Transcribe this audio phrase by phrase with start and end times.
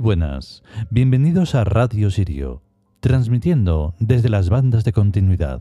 [0.00, 2.62] Buenas, bienvenidos a Radio Sirio,
[3.00, 5.60] transmitiendo desde las bandas de continuidad.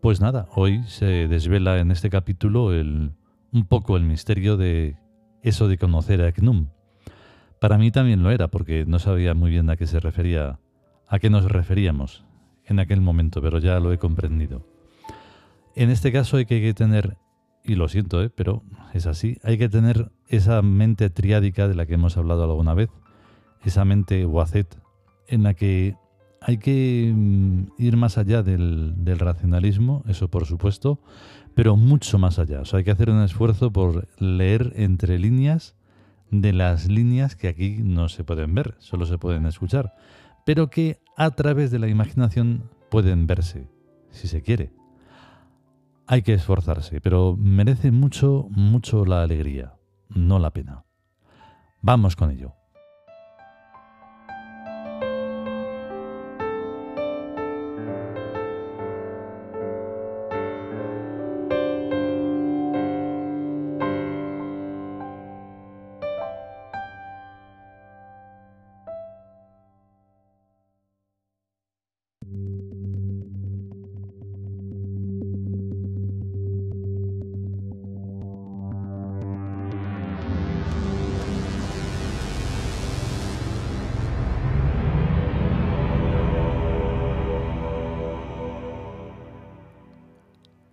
[0.00, 3.12] Pues nada, hoy se desvela en este capítulo el,
[3.52, 4.96] un poco el misterio de
[5.42, 6.68] eso de conocer a Eknum.
[7.60, 10.60] Para mí también lo era, porque no sabía muy bien a qué se refería,
[11.08, 12.24] a qué nos referíamos
[12.64, 14.66] en aquel momento, pero ya lo he comprendido.
[15.74, 17.18] En este caso hay que tener
[17.66, 18.30] y lo siento, ¿eh?
[18.30, 18.62] pero
[18.94, 22.90] es así, hay que tener esa mente triádica de la que hemos hablado alguna vez,
[23.64, 24.78] esa mente wazet,
[25.28, 25.96] en la que
[26.40, 31.00] hay que mm, ir más allá del, racionalismo, eso por supuesto,
[31.54, 32.62] pero mucho más allá.
[32.72, 35.74] Hay que hacer un esfuerzo por leer entre líneas
[36.30, 39.94] de las líneas que aquí no se pueden ver, solo se pueden escuchar,
[40.44, 43.68] pero que a través de la imaginación pueden verse,
[44.10, 44.70] si se quiere.
[46.08, 49.74] Hay que esforzarse, pero merece mucho, mucho la alegría,
[50.08, 50.84] no la pena.
[51.82, 52.54] Vamos con ello.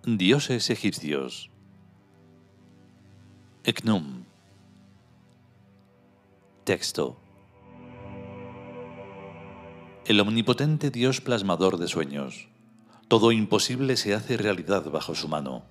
[0.06, 1.50] Dioses egipcios.
[3.64, 4.26] Eknum.
[6.66, 7.18] Texto.
[10.06, 12.50] El omnipotente Dios plasmador de sueños.
[13.08, 15.64] Todo imposible se hace realidad bajo su mano.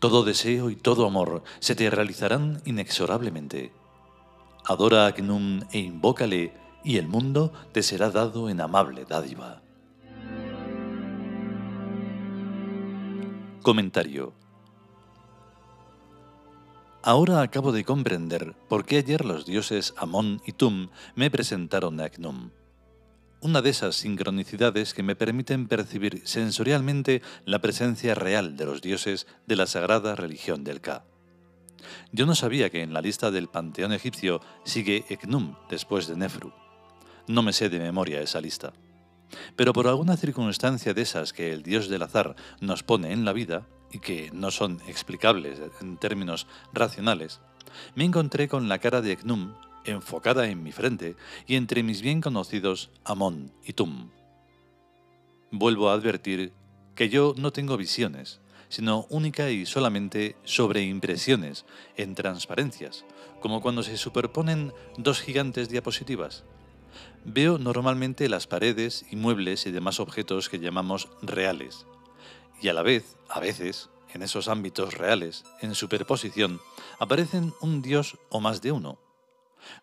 [0.00, 3.70] Todo deseo y todo amor se te realizarán inexorablemente.
[4.64, 9.62] Adora a Eknum e invócale, y el mundo te será dado en amable dádiva.
[13.64, 14.34] Comentario.
[17.02, 22.04] Ahora acabo de comprender por qué ayer los dioses Amón y Tum me presentaron a
[22.04, 22.50] Eknum.
[23.40, 29.26] Una de esas sincronicidades que me permiten percibir sensorialmente la presencia real de los dioses
[29.46, 31.06] de la sagrada religión del Ka.
[32.12, 36.52] Yo no sabía que en la lista del panteón egipcio sigue Eknum después de Nefru.
[37.28, 38.74] No me sé de memoria esa lista.
[39.56, 43.32] Pero por alguna circunstancia de esas que el dios del azar nos pone en la
[43.32, 47.40] vida, y que no son explicables en términos racionales,
[47.94, 52.20] me encontré con la cara de Eknum enfocada en mi frente y entre mis bien
[52.20, 54.10] conocidos Amón y Tum.
[55.52, 56.52] Vuelvo a advertir
[56.96, 61.64] que yo no tengo visiones, sino única y solamente sobreimpresiones
[61.96, 63.04] en transparencias,
[63.40, 66.44] como cuando se superponen dos gigantes diapositivas.
[67.26, 71.86] Veo normalmente las paredes muebles y demás objetos que llamamos reales.
[72.60, 76.60] Y a la vez, a veces, en esos ámbitos reales, en superposición,
[76.98, 78.98] aparecen un dios o más de uno.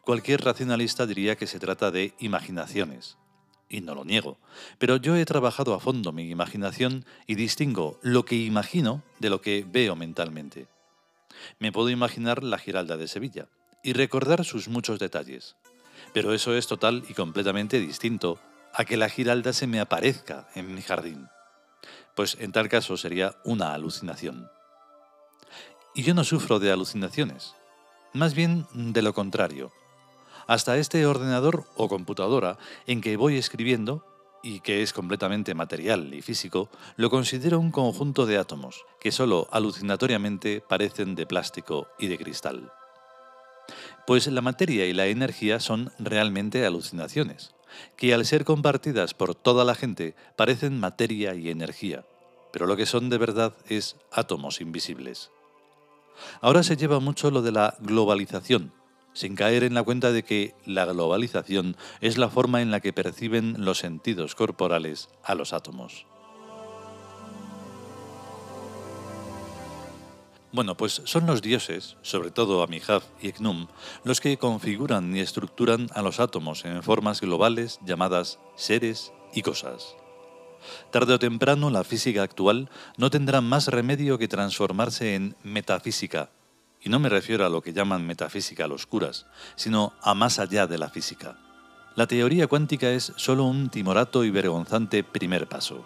[0.03, 3.17] Cualquier racionalista diría que se trata de imaginaciones.
[3.67, 4.37] Y no lo niego,
[4.77, 9.41] pero yo he trabajado a fondo mi imaginación y distingo lo que imagino de lo
[9.41, 10.67] que veo mentalmente.
[11.57, 13.47] Me puedo imaginar la Giralda de Sevilla
[13.83, 15.55] y recordar sus muchos detalles,
[16.13, 18.39] pero eso es total y completamente distinto
[18.73, 21.29] a que la giralda se me aparezca en mi jardín,
[22.15, 24.49] pues en tal caso sería una alucinación.
[25.93, 27.55] Y yo no sufro de alucinaciones,
[28.13, 29.71] más bien de lo contrario.
[30.47, 32.57] Hasta este ordenador o computadora
[32.87, 34.05] en que voy escribiendo,
[34.43, 39.47] y que es completamente material y físico, lo considero un conjunto de átomos que solo
[39.51, 42.71] alucinatoriamente parecen de plástico y de cristal.
[44.07, 47.53] Pues la materia y la energía son realmente alucinaciones,
[47.95, 52.03] que al ser compartidas por toda la gente parecen materia y energía,
[52.51, 55.31] pero lo que son de verdad es átomos invisibles.
[56.41, 58.73] Ahora se lleva mucho lo de la globalización,
[59.13, 62.93] sin caer en la cuenta de que la globalización es la forma en la que
[62.93, 66.05] perciben los sentidos corporales a los átomos.
[70.53, 73.67] Bueno, pues son los dioses, sobre todo Amihaf y Eknum,
[74.03, 79.95] los que configuran y estructuran a los átomos en formas globales llamadas seres y cosas.
[80.91, 86.31] Tarde o temprano la física actual no tendrá más remedio que transformarse en metafísica,
[86.81, 90.67] y no me refiero a lo que llaman metafísica los curas, sino a más allá
[90.67, 91.37] de la física.
[91.95, 95.85] La teoría cuántica es solo un timorato y vergonzante primer paso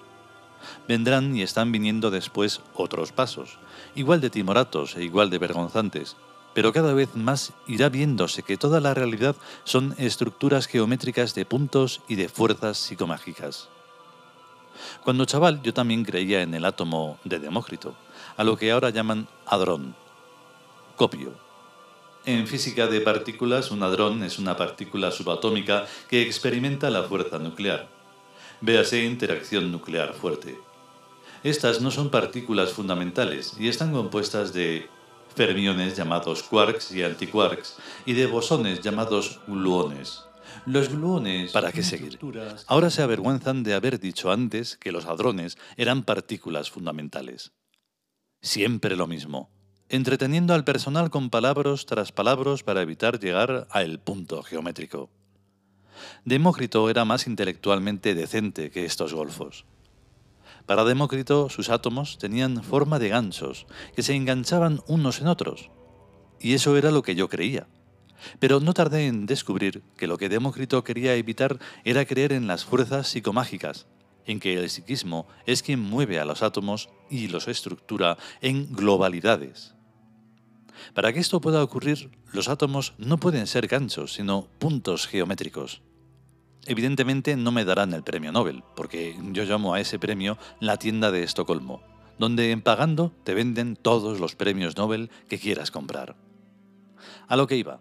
[0.88, 3.57] vendrán y están viniendo después otros pasos,
[3.96, 6.16] igual de timoratos e igual de vergonzantes,
[6.54, 9.36] pero cada vez más irá viéndose que toda la realidad
[9.66, 13.68] son estructuras geométricas de puntos y de fuerzas psicomágicas.
[15.04, 17.96] Cuando chaval yo también creía en el átomo de Demócrito,
[18.38, 19.96] a lo que ahora llaman hadrón.
[20.96, 21.34] Copio.
[22.25, 27.95] En física de partículas, un hadrón es una partícula subatómica que experimenta la fuerza nuclear.
[28.62, 30.57] Véase interacción nuclear fuerte.
[31.44, 34.88] Estas no son partículas fundamentales y están compuestas de
[35.36, 37.75] fermiones llamados quarks y antiquarks
[38.06, 40.24] y de bosones llamados gluones.
[40.66, 41.52] Los gluones...
[41.52, 42.18] ¿Para qué seguir?
[42.68, 47.51] Ahora se avergüenzan de haber dicho antes que los hadrones eran partículas fundamentales.
[48.42, 49.50] Siempre lo mismo,
[49.90, 55.10] entreteniendo al personal con palabras tras palabras para evitar llegar al punto geométrico.
[56.24, 59.66] Demócrito era más intelectualmente decente que estos golfos.
[60.66, 65.70] Para Demócrito sus átomos tenían forma de ganchos que se enganchaban unos en otros.
[66.40, 67.68] Y eso era lo que yo creía.
[68.40, 72.66] Pero no tardé en descubrir que lo que Demócrito quería evitar era creer en las
[72.66, 73.86] fuerzas psicomágicas,
[74.26, 79.75] en que el psiquismo es quien mueve a los átomos y los estructura en globalidades.
[80.94, 85.81] Para que esto pueda ocurrir, los átomos no pueden ser ganchos, sino puntos geométricos.
[86.66, 91.12] Evidentemente no me darán el premio Nobel, porque yo llamo a ese premio la tienda
[91.12, 91.83] de Estocolmo,
[92.18, 96.16] donde en pagando te venden todos los premios Nobel que quieras comprar.
[97.27, 97.80] A lo que iba.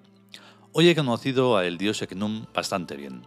[0.73, 3.27] Hoy he conocido a el dios Eknum bastante bien,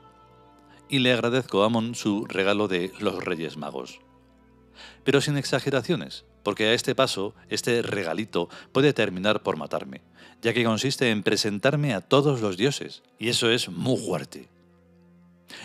[0.90, 4.00] y le agradezco a Amon su regalo de los Reyes Magos.
[5.04, 10.00] Pero sin exageraciones, porque a este paso, este regalito puede terminar por matarme,
[10.42, 14.48] ya que consiste en presentarme a todos los dioses, y eso es muy fuerte.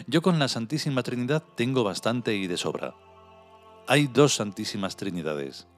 [0.08, 2.96] Yo con la Santísima Trinidad tengo bastante y de sobra.
[3.87, 5.69] Hay dos Santísimas Trinidades.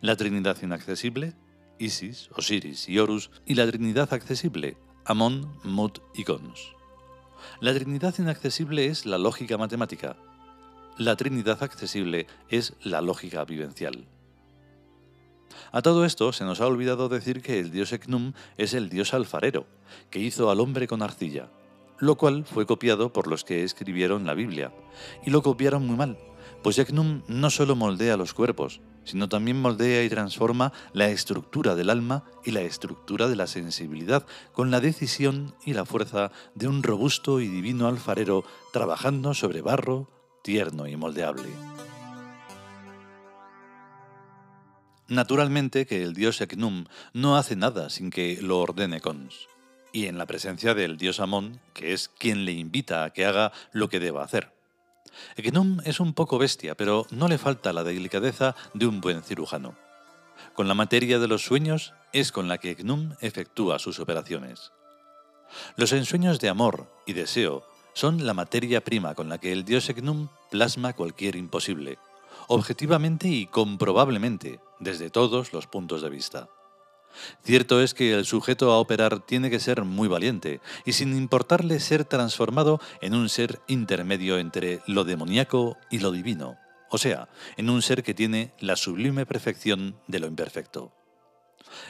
[0.00, 1.34] La Trinidad inaccesible,
[1.80, 6.60] Isis, Osiris y Horus, y la Trinidad accesible, Amon, Mut y Cons.
[7.60, 10.16] La Trinidad inaccesible es la lógica matemática.
[10.96, 14.06] La Trinidad accesible es la lógica vivencial.
[15.72, 19.14] A todo esto se nos ha olvidado decir que el dios Eknum es el dios
[19.14, 19.66] alfarero,
[20.10, 21.50] que hizo al hombre con arcilla,
[21.98, 24.72] lo cual fue copiado por los que escribieron la Biblia,
[25.24, 26.18] y lo copiaron muy mal,
[26.62, 31.90] pues Eknum no solo moldea los cuerpos, sino también moldea y transforma la estructura del
[31.90, 36.82] alma y la estructura de la sensibilidad con la decisión y la fuerza de un
[36.82, 40.08] robusto y divino alfarero trabajando sobre barro
[40.42, 41.73] tierno y moldeable.
[45.08, 49.48] Naturalmente que el dios Eknum no hace nada sin que lo ordene Cons
[49.94, 53.52] y en la presencia del dios Amón, que es quien le invita a que haga
[53.72, 54.52] lo que deba hacer.
[55.36, 59.76] Eknum es un poco bestia, pero no le falta la delicadeza de un buen cirujano.
[60.54, 64.72] Con la materia de los sueños es con la que Eknum efectúa sus operaciones.
[65.76, 69.88] Los ensueños de amor y deseo son la materia prima con la que el dios
[69.88, 71.98] Eknum plasma cualquier imposible,
[72.48, 76.48] objetivamente y comprobablemente, desde todos los puntos de vista.
[77.42, 81.80] Cierto es que el sujeto a operar tiene que ser muy valiente y sin importarle
[81.80, 86.56] ser transformado en un ser intermedio entre lo demoníaco y lo divino,
[86.90, 90.92] o sea, en un ser que tiene la sublime perfección de lo imperfecto.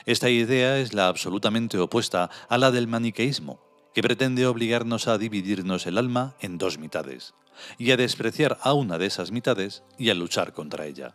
[0.07, 3.61] Esta idea es la absolutamente opuesta a la del maniqueísmo,
[3.95, 7.35] que pretende obligarnos a dividirnos el alma en dos mitades,
[7.79, 11.15] y a despreciar a una de esas mitades y a luchar contra ella.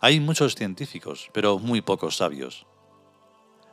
[0.00, 2.66] Hay muchos científicos, pero muy pocos sabios.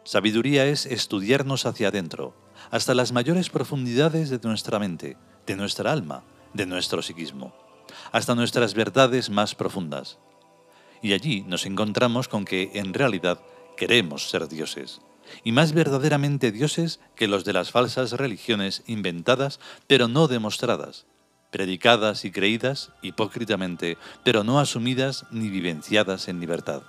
[0.03, 2.36] Sabiduría es estudiarnos hacia adentro,
[2.72, 7.53] hasta las mayores profundidades de nuestra mente, de nuestra alma, de nuestro psiquismo,
[8.12, 10.19] hasta nuestras verdades más profundas.
[11.01, 13.39] Y allí nos encontramos con que, en realidad,
[13.77, 15.01] queremos ser dioses,
[15.43, 21.05] y más verdaderamente dioses que los de las falsas religiones inventadas pero no demostradas,
[21.51, 26.83] predicadas y creídas hipócritamente, pero no asumidas ni vivenciadas en libertad.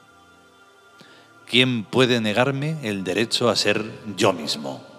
[1.46, 3.84] ¿quién puede negarme el derecho a ser
[4.16, 4.93] yo mismo?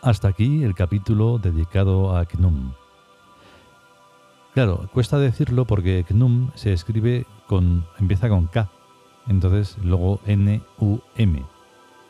[0.00, 2.72] Hasta aquí el capítulo dedicado a Knum.
[4.54, 7.84] Claro, cuesta decirlo porque GNUM se escribe con.
[7.98, 8.70] empieza con K,
[9.26, 11.42] entonces luego N-U-M.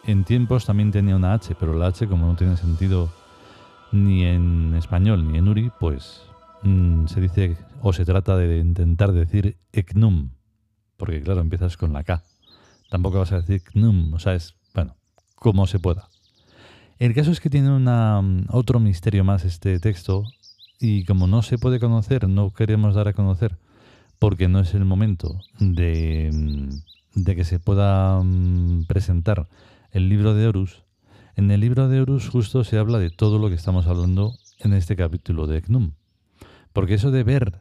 [0.05, 3.11] En tiempos también tenía una H, pero la H, como no tiene sentido
[3.91, 6.23] ni en español ni en Uri, pues
[6.63, 10.31] mm, se dice o se trata de intentar decir ECNUM.
[10.97, 12.23] porque claro, empiezas con la K.
[12.91, 14.97] Tampoco vas a decir knum, o sea, es, bueno,
[15.37, 16.09] como se pueda.
[16.99, 20.25] El caso es que tiene una, otro misterio más este texto
[20.81, 23.57] y como no se puede conocer, no queremos dar a conocer,
[24.19, 26.69] porque no es el momento de,
[27.15, 29.49] de que se pueda mm, presentar
[29.93, 30.83] el libro de Horus,
[31.39, 34.73] en el libro de Horus justo se habla de todo lo que estamos hablando en
[34.73, 35.93] este capítulo de Eknum.
[36.73, 37.61] Porque eso de ver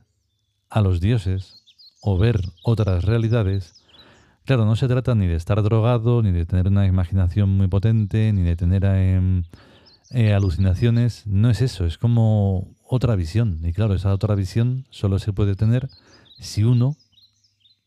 [0.72, 1.64] a los dioses
[2.02, 3.76] o ver otras realidades,
[4.48, 8.32] claro, no se trata ni de estar drogado, ni de tener una imaginación muy potente,
[8.32, 9.44] ni de tener em,
[10.12, 13.60] eh, alucinaciones, no es eso, es como otra visión.
[13.64, 15.90] Y claro, esa otra visión solo se puede tener
[16.40, 16.96] si uno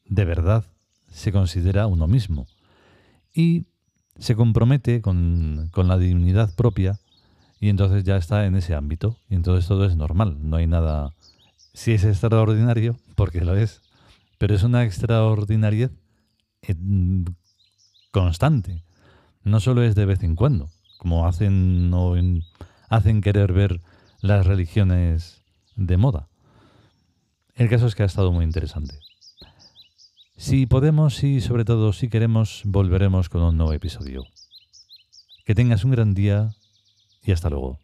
[0.05, 0.67] de verdad
[1.11, 2.47] se considera uno mismo.
[3.35, 3.65] Y
[4.19, 7.01] se compromete con, con la divinidad propia
[7.59, 9.17] y entonces ya está en ese ámbito.
[9.31, 11.15] Y entonces todo es normal, no hay nada...
[11.73, 13.81] Si es extraordinario, porque lo es,
[14.37, 15.93] pero es una extraordinariedad
[18.11, 18.83] constante.
[19.43, 21.93] No solo es de vez en cuando, como hacen,
[22.89, 23.81] hacen querer ver
[24.21, 25.43] las religiones
[25.77, 26.29] de moda.
[27.55, 28.95] El caso es que ha estado muy interesante.
[30.37, 34.25] Si podemos y sobre todo si queremos, volveremos con un nuevo episodio.
[35.45, 36.55] Que tengas un gran día
[37.23, 37.79] y hasta luego.